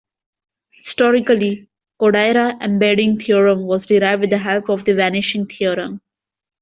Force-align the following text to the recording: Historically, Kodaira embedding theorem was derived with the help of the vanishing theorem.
Historically, 0.71 1.69
Kodaira 2.01 2.59
embedding 2.59 3.19
theorem 3.19 3.65
was 3.67 3.85
derived 3.85 4.21
with 4.21 4.31
the 4.31 4.37
help 4.39 4.67
of 4.67 4.83
the 4.83 4.95
vanishing 4.95 5.45
theorem. 5.45 6.01